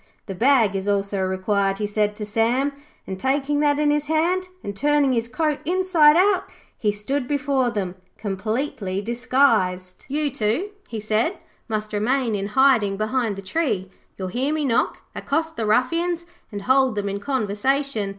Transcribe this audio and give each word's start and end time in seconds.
'The 0.25 0.33
bag 0.33 0.75
is 0.75 0.87
also 0.87 1.21
required,' 1.21 1.77
he 1.77 1.85
said 1.85 2.15
to 2.15 2.25
Sam, 2.25 2.71
and 3.05 3.19
taking 3.19 3.59
that 3.59 3.77
in 3.77 3.91
his 3.91 4.07
hand 4.07 4.47
and 4.63 4.75
turning 4.75 5.13
his 5.13 5.27
coat 5.27 5.59
inside 5.63 6.15
out, 6.17 6.45
he 6.75 6.91
stood 6.91 7.27
before 7.27 7.69
them 7.69 7.93
completely 8.17 8.99
disguised. 9.03 10.05
'You 10.07 10.31
two,' 10.31 10.71
he 10.87 10.99
said, 10.99 11.37
'must 11.69 11.93
remain 11.93 12.33
in 12.33 12.47
hiding 12.57 12.97
behind 12.97 13.35
the 13.35 13.43
tree. 13.43 13.91
You 14.17 14.23
will 14.25 14.29
hear 14.29 14.51
me 14.51 14.65
knock, 14.65 15.03
accost 15.13 15.55
the 15.55 15.67
ruffians 15.67 16.25
and 16.51 16.63
hold 16.63 16.95
them 16.95 17.07
in 17.07 17.19
conversation. 17.19 18.09